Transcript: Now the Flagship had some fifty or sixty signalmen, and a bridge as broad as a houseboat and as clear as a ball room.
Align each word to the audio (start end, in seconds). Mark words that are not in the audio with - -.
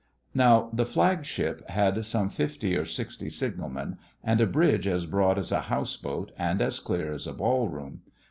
Now 0.33 0.71
the 0.73 0.87
Flagship 0.87 1.69
had 1.69 2.03
some 2.07 2.31
fifty 2.31 2.75
or 2.75 2.85
sixty 2.85 3.29
signalmen, 3.29 3.99
and 4.23 4.41
a 4.41 4.47
bridge 4.47 4.87
as 4.87 5.05
broad 5.05 5.37
as 5.37 5.51
a 5.51 5.61
houseboat 5.69 6.31
and 6.39 6.59
as 6.59 6.79
clear 6.79 7.13
as 7.13 7.27
a 7.27 7.33
ball 7.33 7.69
room. 7.69 8.01